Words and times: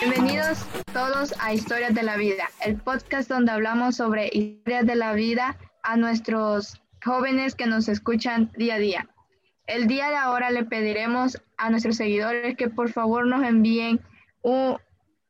Bienvenidos 0.00 0.64
todos 0.92 1.34
a 1.40 1.52
Historias 1.52 1.94
de 1.94 2.02
la 2.02 2.16
Vida, 2.16 2.48
el 2.64 2.76
podcast 2.76 3.28
donde 3.28 3.50
hablamos 3.50 3.96
sobre 3.96 4.30
historias 4.32 4.86
de 4.86 4.94
la 4.94 5.12
vida 5.12 5.58
a 5.82 5.96
nuestros 5.96 6.80
jóvenes 7.04 7.56
que 7.56 7.66
nos 7.66 7.88
escuchan 7.88 8.52
día 8.56 8.76
a 8.76 8.78
día. 8.78 9.08
El 9.66 9.88
día 9.88 10.08
de 10.10 10.16
ahora 10.16 10.50
le 10.50 10.64
pediremos 10.64 11.42
a 11.56 11.70
nuestros 11.70 11.96
seguidores 11.96 12.56
que 12.56 12.68
por 12.68 12.92
favor 12.92 13.26
nos 13.26 13.42
envíen 13.42 14.00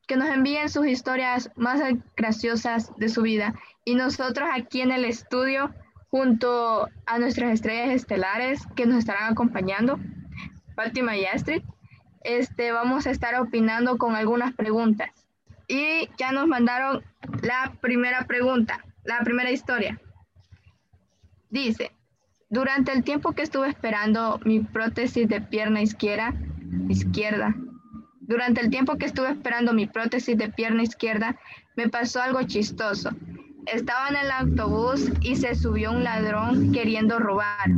que 0.09 0.17
nos 0.17 0.29
envíen 0.29 0.69
sus 0.69 0.87
historias 0.87 1.51
más 1.55 1.79
graciosas 2.17 2.91
de 2.97 3.09
su 3.09 3.21
vida 3.21 3.53
y 3.85 3.93
nosotros 3.93 4.49
aquí 4.51 4.81
en 4.81 4.91
el 4.91 5.05
estudio 5.05 5.71
junto 6.09 6.89
a 7.05 7.19
nuestras 7.19 7.53
estrellas 7.53 7.91
estelares 7.91 8.65
que 8.75 8.87
nos 8.87 8.97
estarán 8.97 9.31
acompañando, 9.31 9.99
Fátima 10.75 11.15
y 11.15 11.25
Astrid, 11.25 11.61
este, 12.23 12.71
vamos 12.71 13.05
a 13.05 13.11
estar 13.11 13.39
opinando 13.39 13.99
con 13.99 14.15
algunas 14.15 14.55
preguntas. 14.55 15.11
Y 15.67 16.09
ya 16.17 16.31
nos 16.31 16.47
mandaron 16.47 17.03
la 17.43 17.73
primera 17.79 18.25
pregunta, 18.25 18.83
la 19.03 19.19
primera 19.19 19.51
historia. 19.51 20.01
Dice, 21.51 21.91
durante 22.49 22.93
el 22.93 23.03
tiempo 23.03 23.33
que 23.33 23.43
estuve 23.43 23.69
esperando 23.69 24.39
mi 24.43 24.61
prótesis 24.61 25.29
de 25.29 25.39
pierna 25.39 25.83
izquierda, 25.83 26.33
izquierda, 26.87 27.55
durante 28.29 28.61
el 28.61 28.69
tiempo 28.69 28.99
que 28.99 29.07
estuve 29.07 29.31
esperando 29.31 29.73
mi 29.73 29.87
prótesis 29.87 30.37
de 30.37 30.49
pierna 30.49 30.83
izquierda, 30.83 31.35
me 31.75 31.89
pasó 31.89 32.21
algo 32.21 32.43
chistoso. 32.43 33.09
Estaba 33.65 34.07
en 34.09 34.17
el 34.17 34.29
autobús 34.29 35.11
y 35.21 35.35
se 35.35 35.55
subió 35.55 35.91
un 35.91 36.03
ladrón 36.03 36.71
queriendo 36.71 37.17
robar. 37.17 37.71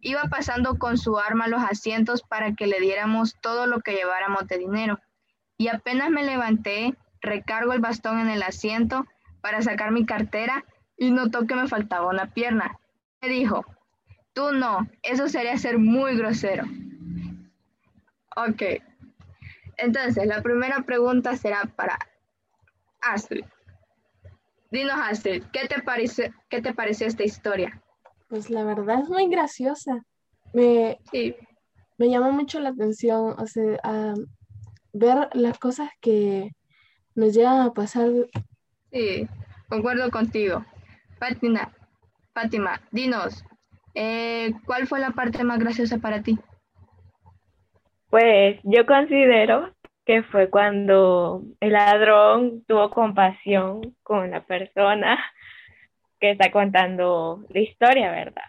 Iba 0.00 0.22
pasando 0.30 0.78
con 0.78 0.96
su 0.96 1.18
arma 1.18 1.46
los 1.46 1.62
asientos 1.62 2.22
para 2.22 2.54
que 2.54 2.66
le 2.66 2.80
diéramos 2.80 3.36
todo 3.42 3.66
lo 3.66 3.80
que 3.80 3.92
lleváramos 3.92 4.48
de 4.48 4.56
dinero. 4.56 4.98
Y 5.58 5.68
apenas 5.68 6.08
me 6.08 6.24
levanté, 6.24 6.94
recargo 7.20 7.74
el 7.74 7.80
bastón 7.80 8.18
en 8.18 8.30
el 8.30 8.42
asiento 8.42 9.06
para 9.42 9.60
sacar 9.60 9.90
mi 9.90 10.06
cartera 10.06 10.64
y 10.96 11.10
notó 11.10 11.46
que 11.46 11.54
me 11.54 11.68
faltaba 11.68 12.08
una 12.08 12.32
pierna. 12.32 12.78
Me 13.20 13.28
dijo, 13.28 13.66
tú 14.32 14.52
no, 14.52 14.88
eso 15.02 15.28
sería 15.28 15.58
ser 15.58 15.76
muy 15.76 16.16
grosero. 16.16 16.64
Ok, 18.36 18.62
entonces 19.80 20.26
la 20.26 20.42
primera 20.42 20.82
pregunta 20.82 21.36
será 21.36 21.64
para 21.76 21.98
Astrid. 23.00 23.44
Dinos 24.70 24.98
Astrid, 24.98 25.42
¿qué 25.52 25.66
te, 25.66 25.82
parece, 25.82 26.32
qué 26.48 26.62
te 26.62 26.72
pareció 26.72 27.06
esta 27.06 27.24
historia? 27.24 27.82
Pues 28.28 28.50
la 28.50 28.62
verdad 28.62 29.00
es 29.02 29.08
muy 29.08 29.28
graciosa. 29.28 30.04
Me, 30.52 30.98
me 31.98 32.08
llama 32.08 32.30
mucho 32.30 32.60
la 32.60 32.70
atención, 32.70 33.34
o 33.36 33.46
sea, 33.46 34.14
ver 34.92 35.28
las 35.32 35.58
cosas 35.58 35.90
que 36.00 36.52
nos 37.14 37.34
llegan 37.34 37.60
a 37.60 37.72
pasar. 37.72 38.08
Sí, 38.92 39.26
concuerdo 39.68 40.10
contigo. 40.10 40.64
Fátima, 41.18 41.72
Fátima, 42.32 42.80
dinos, 42.92 43.44
eh, 43.94 44.52
¿cuál 44.64 44.86
fue 44.86 45.00
la 45.00 45.10
parte 45.10 45.42
más 45.42 45.58
graciosa 45.58 45.98
para 45.98 46.22
ti? 46.22 46.38
Pues 48.10 48.58
yo 48.64 48.84
considero 48.86 49.72
que 50.04 50.22
fue 50.24 50.50
cuando 50.50 51.42
el 51.60 51.72
ladrón 51.72 52.64
tuvo 52.66 52.90
compasión 52.90 53.96
con 54.02 54.30
la 54.30 54.42
persona 54.42 55.18
que 56.18 56.32
está 56.32 56.50
contando 56.50 57.44
la 57.48 57.60
historia, 57.60 58.10
¿verdad? 58.10 58.42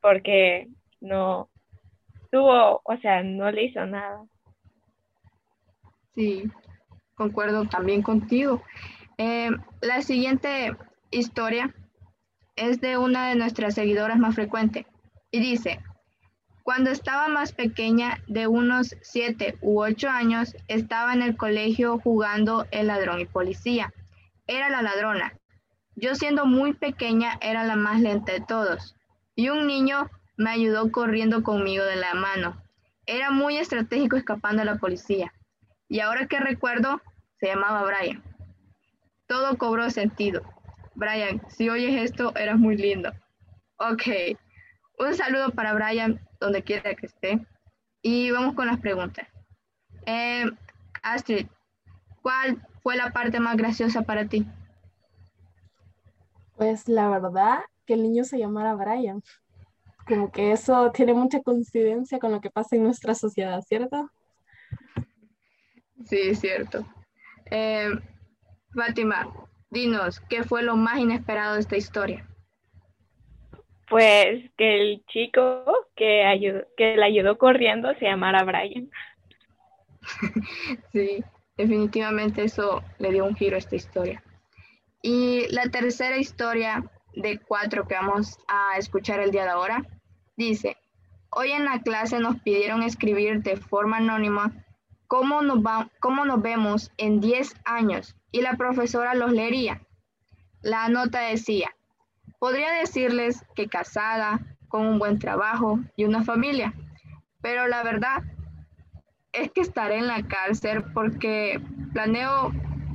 Porque 0.00 0.68
no 1.00 1.48
tuvo, 2.30 2.82
o 2.84 2.96
sea, 3.00 3.22
no 3.22 3.50
le 3.50 3.64
hizo 3.64 3.84
nada. 3.86 4.24
Sí, 6.14 6.44
concuerdo 7.14 7.64
también 7.66 8.02
contigo. 8.02 8.62
Eh, 9.16 9.50
la 9.80 10.02
siguiente 10.02 10.76
historia 11.10 11.74
es 12.56 12.80
de 12.80 12.98
una 12.98 13.30
de 13.30 13.36
nuestras 13.36 13.74
seguidoras 13.74 14.18
más 14.18 14.34
frecuente 14.34 14.86
y 15.30 15.40
dice, 15.40 15.80
cuando 16.62 16.90
estaba 16.90 17.28
más 17.28 17.52
pequeña, 17.52 18.22
de 18.26 18.46
unos 18.46 18.96
siete 19.00 19.56
u 19.60 19.82
ocho 19.82 20.08
años, 20.08 20.54
estaba 20.68 21.12
en 21.12 21.22
el 21.22 21.36
colegio 21.36 21.98
jugando 21.98 22.66
el 22.70 22.88
ladrón 22.88 23.20
y 23.20 23.26
policía. 23.26 23.92
Era 24.46 24.68
la 24.68 24.82
ladrona. 24.82 25.32
Yo 25.96 26.14
siendo 26.14 26.46
muy 26.46 26.72
pequeña 26.74 27.38
era 27.40 27.64
la 27.64 27.76
más 27.76 28.00
lenta 28.00 28.32
de 28.32 28.40
todos. 28.40 28.96
Y 29.34 29.48
un 29.48 29.66
niño 29.66 30.10
me 30.36 30.50
ayudó 30.50 30.90
corriendo 30.90 31.42
conmigo 31.42 31.84
de 31.84 31.96
la 31.96 32.14
mano. 32.14 32.62
Era 33.06 33.30
muy 33.30 33.56
estratégico 33.56 34.16
escapando 34.16 34.62
a 34.62 34.64
la 34.64 34.76
policía. 34.76 35.32
Y 35.88 36.00
ahora 36.00 36.26
que 36.26 36.40
recuerdo, 36.40 37.00
se 37.38 37.46
llamaba 37.46 37.84
Brian. 37.84 38.22
Todo 39.26 39.56
cobró 39.58 39.90
sentido. 39.90 40.42
Brian, 40.94 41.42
si 41.48 41.68
oyes 41.68 42.02
esto, 42.02 42.34
eras 42.36 42.58
muy 42.58 42.76
lindo. 42.76 43.12
Ok, 43.76 44.36
un 44.98 45.14
saludo 45.14 45.50
para 45.50 45.72
Brian, 45.72 46.20
donde 46.40 46.62
quiera 46.62 46.94
que 46.94 47.06
esté. 47.06 47.46
Y 48.02 48.30
vamos 48.30 48.54
con 48.54 48.66
las 48.66 48.80
preguntas. 48.80 49.28
Eh, 50.06 50.44
Astrid, 51.02 51.46
¿cuál 52.22 52.66
fue 52.82 52.96
la 52.96 53.12
parte 53.12 53.38
más 53.40 53.56
graciosa 53.56 54.02
para 54.02 54.26
ti? 54.26 54.46
Pues 56.56 56.88
la 56.88 57.08
verdad, 57.08 57.60
que 57.86 57.94
el 57.94 58.02
niño 58.02 58.24
se 58.24 58.38
llamara 58.38 58.74
Brian. 58.74 59.22
Como 60.06 60.32
que 60.32 60.52
eso 60.52 60.90
tiene 60.92 61.14
mucha 61.14 61.40
coincidencia 61.42 62.18
con 62.18 62.32
lo 62.32 62.40
que 62.40 62.50
pasa 62.50 62.76
en 62.76 62.84
nuestra 62.84 63.14
sociedad, 63.14 63.60
¿cierto? 63.62 64.10
Sí, 66.04 66.18
es 66.30 66.40
cierto. 66.40 66.86
Eh, 67.50 67.90
Fátima, 68.74 69.28
Dinos, 69.70 70.20
¿qué 70.28 70.42
fue 70.42 70.62
lo 70.62 70.76
más 70.76 70.98
inesperado 70.98 71.54
de 71.54 71.60
esta 71.60 71.76
historia? 71.76 72.26
Pues 73.90 74.48
que 74.56 74.80
el 74.80 75.04
chico 75.06 75.64
que, 75.96 76.24
ayudó, 76.24 76.60
que 76.76 76.96
le 76.96 77.04
ayudó 77.04 77.36
corriendo 77.36 77.92
se 77.98 78.04
llamara 78.06 78.44
Brian. 78.44 78.88
sí, 80.92 81.24
definitivamente 81.56 82.44
eso 82.44 82.84
le 82.98 83.10
dio 83.10 83.24
un 83.24 83.34
giro 83.34 83.56
a 83.56 83.58
esta 83.58 83.74
historia. 83.74 84.22
Y 85.02 85.46
la 85.50 85.64
tercera 85.70 86.18
historia 86.18 86.84
de 87.14 87.40
cuatro 87.40 87.88
que 87.88 87.94
vamos 87.94 88.38
a 88.46 88.78
escuchar 88.78 89.18
el 89.18 89.32
día 89.32 89.42
de 89.42 89.50
ahora 89.50 89.84
dice, 90.36 90.76
hoy 91.30 91.50
en 91.50 91.64
la 91.64 91.80
clase 91.80 92.20
nos 92.20 92.40
pidieron 92.42 92.84
escribir 92.84 93.42
de 93.42 93.56
forma 93.56 93.96
anónima 93.96 94.52
cómo 95.08 95.42
nos, 95.42 95.58
va, 95.58 95.90
cómo 95.98 96.24
nos 96.24 96.40
vemos 96.40 96.92
en 96.96 97.20
10 97.20 97.56
años 97.64 98.14
y 98.30 98.42
la 98.42 98.56
profesora 98.56 99.14
los 99.14 99.32
leería. 99.32 99.82
La 100.62 100.88
nota 100.88 101.22
decía, 101.22 101.74
podría 102.40 102.72
decirles 102.72 103.44
que 103.54 103.68
casada, 103.68 104.40
con 104.68 104.86
un 104.86 104.98
buen 104.98 105.18
trabajo 105.18 105.78
y 105.96 106.04
una 106.04 106.24
familia, 106.24 106.72
pero 107.42 107.68
la 107.68 107.82
verdad 107.82 108.22
es 109.32 109.50
que 109.52 109.60
estaré 109.60 109.98
en 109.98 110.06
la 110.06 110.26
cárcel 110.26 110.84
porque 110.94 111.60
planeo 111.92 112.52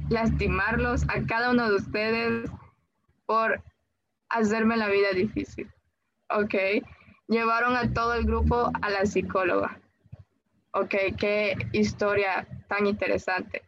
lastimarlos 0.09 1.03
a 1.03 1.25
cada 1.27 1.51
uno 1.51 1.69
de 1.69 1.75
ustedes 1.75 2.51
por 3.25 3.61
hacerme 4.29 4.77
la 4.77 4.89
vida 4.89 5.11
difícil. 5.13 5.69
¿Ok? 6.29 6.55
Llevaron 7.27 7.75
a 7.75 7.93
todo 7.93 8.13
el 8.13 8.25
grupo 8.25 8.71
a 8.81 8.89
la 8.89 9.05
psicóloga. 9.05 9.79
Ok, 10.71 10.95
qué 11.17 11.55
historia 11.71 12.47
tan 12.67 12.87
interesante. 12.87 13.63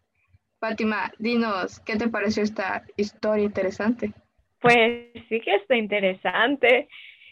Fátima, 0.59 1.11
dinos, 1.19 1.79
¿qué 1.81 1.95
te 1.95 2.09
pareció 2.09 2.43
esta 2.43 2.83
historia 2.97 3.45
interesante? 3.45 4.13
Pues 4.59 5.11
sí 5.29 5.39
que 5.39 5.55
está 5.55 5.75
interesante. 5.75 6.87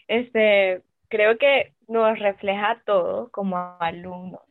Este, 0.08 0.82
creo 1.08 1.38
que 1.38 1.72
nos 1.88 2.18
refleja 2.18 2.82
todo 2.84 3.30
como 3.30 3.56
alumnos, 3.80 4.42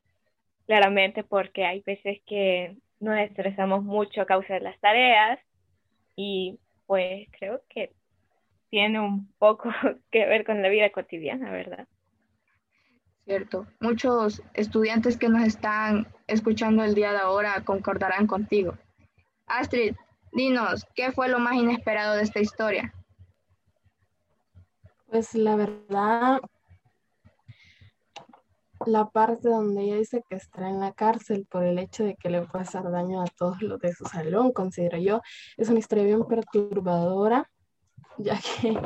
claramente 0.65 1.23
porque 1.23 1.65
hay 1.65 1.81
veces 1.81 2.19
que 2.25 2.75
nos 2.99 3.17
estresamos 3.19 3.83
mucho 3.83 4.21
a 4.21 4.25
causa 4.25 4.55
de 4.55 4.61
las 4.61 4.79
tareas 4.79 5.39
y 6.15 6.59
pues 6.85 7.27
creo 7.37 7.61
que 7.69 7.91
tiene 8.69 8.99
un 8.99 9.31
poco 9.37 9.69
que 10.11 10.25
ver 10.25 10.45
con 10.45 10.61
la 10.61 10.69
vida 10.69 10.89
cotidiana, 10.89 11.51
¿verdad? 11.51 11.87
Cierto. 13.25 13.65
Muchos 13.79 14.43
estudiantes 14.53 15.17
que 15.17 15.29
nos 15.29 15.43
están 15.43 16.07
escuchando 16.27 16.83
el 16.83 16.93
día 16.93 17.11
de 17.11 17.17
ahora 17.17 17.63
concordarán 17.65 18.27
contigo. 18.27 18.77
Astrid, 19.47 19.95
dinos, 20.35 20.85
¿qué 20.93 21.11
fue 21.11 21.29
lo 21.29 21.39
más 21.39 21.55
inesperado 21.55 22.15
de 22.15 22.23
esta 22.23 22.39
historia? 22.39 22.93
Pues 25.07 25.33
la 25.33 25.55
verdad, 25.55 26.41
la 28.85 29.09
parte 29.09 29.49
donde 29.49 29.83
ella 29.83 29.95
dice 29.95 30.23
que 30.29 30.35
está 30.35 30.69
en 30.69 30.81
la 30.81 30.91
cárcel 30.91 31.47
por 31.49 31.63
el 31.63 31.79
hecho 31.79 32.03
de 32.03 32.15
que 32.15 32.29
le 32.29 32.41
puede 32.41 32.63
hacer 32.65 32.83
daño 32.83 33.21
a 33.21 33.27
todos 33.37 33.61
los 33.61 33.79
de 33.79 33.93
su 33.93 34.05
salón, 34.05 34.51
considero 34.51 34.97
yo. 34.97 35.21
Es 35.57 35.69
una 35.69 35.79
historia 35.79 36.03
bien 36.03 36.25
perturbadora, 36.25 37.49
ya 38.17 38.37
que 38.61 38.77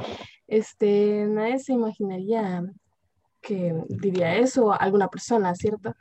este, 0.48 1.26
nadie 1.28 1.60
se 1.60 1.74
imaginaría 1.74 2.64
que 3.42 3.74
diría 3.88 4.36
eso 4.36 4.72
a 4.72 4.76
alguna 4.76 5.08
persona, 5.08 5.56
¿cierto? 5.56 5.96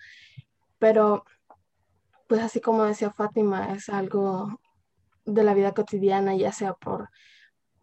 Pero, 0.78 1.24
pues 2.26 2.42
así 2.42 2.60
como 2.60 2.84
decía 2.84 3.10
Fátima, 3.10 3.72
es 3.72 3.88
algo 3.88 4.60
de 5.34 5.44
la 5.44 5.54
vida 5.54 5.72
cotidiana, 5.72 6.34
ya 6.34 6.52
sea 6.52 6.74
por 6.74 7.10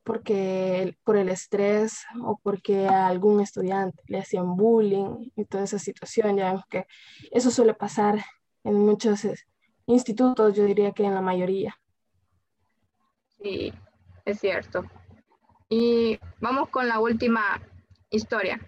porque 0.04 0.96
por 1.04 1.18
el 1.18 1.30
estrés 1.30 2.06
o 2.24 2.40
porque 2.44 2.88
a 2.88 3.08
algún 3.08 3.42
estudiante 3.42 4.04
le 4.08 4.20
hacían 4.20 4.56
bullying 4.56 5.32
y 5.36 5.46
toda 5.46 5.64
esa 5.64 5.80
situación, 5.80 6.38
ya 6.38 6.52
vemos 6.52 6.66
que 6.70 6.86
eso 7.32 7.50
suele 7.50 7.74
pasar 7.74 8.24
en 8.64 8.76
muchos 8.76 9.28
institutos, 9.88 10.56
yo 10.56 10.64
diría 10.66 10.92
que 10.92 11.06
en 11.06 11.16
la 11.16 11.22
mayoría. 11.22 11.76
Sí, 13.42 13.74
es 14.26 14.40
cierto. 14.40 14.84
Y 15.70 16.20
vamos 16.40 16.70
con 16.70 16.88
la 16.88 17.00
última 17.00 17.60
historia. 18.12 18.60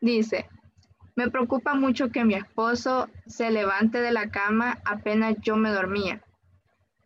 Dice, 0.00 0.48
me 1.14 1.30
preocupa 1.30 1.74
mucho 1.74 2.08
que 2.08 2.24
mi 2.24 2.36
esposo 2.36 3.08
se 3.26 3.50
levante 3.50 4.00
de 4.00 4.12
la 4.12 4.30
cama 4.30 4.78
apenas 4.86 5.36
yo 5.42 5.56
me 5.56 5.70
dormía 5.70 6.22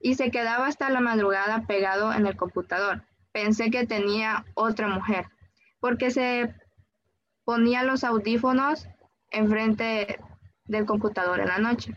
y 0.01 0.15
se 0.15 0.31
quedaba 0.31 0.67
hasta 0.67 0.91
la 0.91 1.01
madrugada 1.01 1.67
pegado 1.67 2.13
en 2.13 2.27
el 2.27 2.37
computador. 2.37 3.03
Pensé 3.33 3.71
que 3.71 3.87
tenía 3.87 4.45
otra 4.55 4.89
mujer 4.89 5.27
porque 5.81 6.11
se 6.11 6.55
ponía 7.45 7.83
los 7.83 8.05
audífonos 8.05 8.89
enfrente 9.31 10.21
del 10.67 10.87
computador 10.87 11.41
en 11.41 11.49
la 11.49 11.59
noche. 11.59 11.97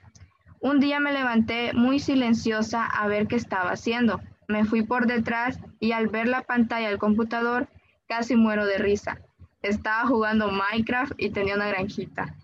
Un 0.59 0.79
día 0.79 0.99
me 0.99 1.11
levanté 1.11 1.73
muy 1.73 1.99
silenciosa 1.99 2.85
a 2.85 3.07
ver 3.07 3.27
qué 3.27 3.35
estaba 3.35 3.71
haciendo. 3.71 4.21
Me 4.47 4.65
fui 4.65 4.83
por 4.83 5.07
detrás 5.07 5.59
y 5.79 5.91
al 5.91 6.07
ver 6.07 6.27
la 6.27 6.43
pantalla 6.43 6.89
del 6.89 6.99
computador 6.99 7.67
casi 8.07 8.35
muero 8.35 8.65
de 8.65 8.77
risa. 8.77 9.19
Estaba 9.61 10.07
jugando 10.07 10.51
Minecraft 10.51 11.13
y 11.17 11.31
tenía 11.31 11.55
una 11.55 11.67
granjita. 11.67 12.35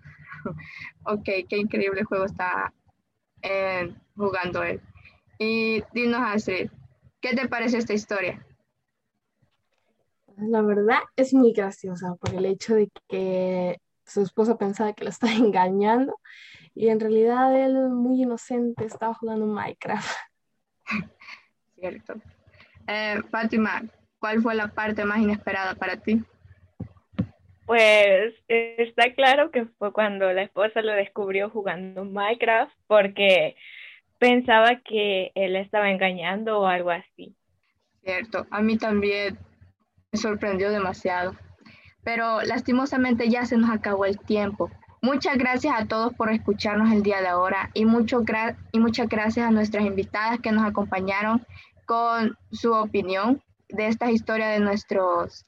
ok, 1.04 1.24
qué 1.24 1.58
increíble 1.58 2.04
juego 2.04 2.26
está 2.26 2.74
eh, 3.42 3.94
jugando 4.16 4.64
él. 4.64 4.82
Y 5.40 5.84
dinos, 5.94 6.22
Astrid, 6.24 6.70
¿qué 7.22 7.36
te 7.36 7.48
parece 7.48 7.78
esta 7.78 7.94
historia? 7.94 8.44
La 10.38 10.62
verdad 10.62 11.00
es 11.16 11.34
muy 11.34 11.52
graciosa 11.52 12.16
por 12.16 12.34
el 12.34 12.46
hecho 12.46 12.76
de 12.76 12.90
que 13.08 13.80
su 14.06 14.22
esposa 14.22 14.58
pensaba 14.58 14.94
que 14.94 15.04
lo 15.04 15.10
estaba 15.10 15.34
engañando 15.36 16.20
y 16.74 16.90
en 16.90 17.00
realidad 17.00 17.56
él, 17.60 17.90
muy 17.90 18.22
inocente, 18.22 18.86
estaba 18.86 19.14
jugando 19.14 19.48
Minecraft. 19.48 20.16
Cierto. 21.76 22.16
Eh, 22.88 23.20
Fátima, 23.32 23.84
¿cuál 24.20 24.42
fue 24.42 24.56
la 24.56 24.68
parte 24.68 25.04
más 25.04 25.20
inesperada 25.20 25.76
para 25.76 25.98
ti? 25.98 26.24
Pues 27.66 28.34
está 28.48 29.14
claro 29.14 29.52
que 29.52 29.66
fue 29.66 29.92
cuando 29.92 30.32
la 30.32 30.44
esposa 30.44 30.82
lo 30.82 30.94
descubrió 30.94 31.50
jugando 31.50 32.06
Minecraft 32.06 32.74
porque 32.88 33.56
pensaba 34.20 34.78
que 34.84 35.32
él 35.36 35.56
estaba 35.56 35.90
engañando 35.90 36.60
o 36.60 36.68
algo 36.68 36.92
así. 36.92 37.36
Cierto, 38.04 38.46
a 38.52 38.62
mí 38.62 38.78
también 38.78 39.38
me 40.12 40.20
sorprendió 40.20 40.72
demasiado. 40.72 41.36
Pero 42.04 42.42
lastimosamente 42.42 43.30
ya 43.30 43.46
se 43.46 43.58
nos 43.58 43.70
acabó 43.70 44.06
el 44.06 44.18
tiempo. 44.18 44.72
Muchas 45.02 45.38
gracias 45.38 45.74
a 45.80 45.86
todos 45.86 46.14
por 46.14 46.32
escucharnos 46.32 46.92
el 46.92 47.04
día 47.04 47.22
de 47.22 47.28
ahora 47.28 47.70
y, 47.74 47.86
mucho 47.86 48.24
y 48.72 48.80
muchas 48.80 49.08
gracias 49.08 49.46
a 49.46 49.52
nuestras 49.52 49.86
invitadas 49.86 50.40
que 50.40 50.52
nos 50.52 50.66
acompañaron 50.66 51.46
con 51.86 52.38
su 52.52 52.74
opinión 52.74 53.44
de 53.70 53.88
esta 53.88 54.10
historia 54.10 54.48
de 54.48 54.60
nuestros 54.60 55.46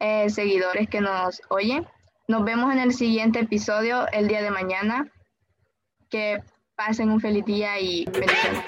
eh, 0.00 0.30
seguidores 0.30 0.88
que 0.88 1.00
nos 1.00 1.42
oyen. 1.48 1.86
Nos 2.28 2.44
vemos 2.44 2.72
en 2.72 2.78
el 2.78 2.92
siguiente 2.92 3.40
episodio 3.40 4.06
el 4.12 4.28
día 4.28 4.42
de 4.42 4.50
mañana. 4.50 5.10
Que 6.10 6.42
Pasen 6.78 7.10
un 7.10 7.20
feliz 7.20 7.44
día 7.44 7.80
y 7.80 8.04
bendiciones. 8.04 8.64